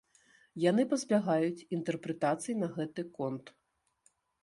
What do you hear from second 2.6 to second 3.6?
на гэты конт.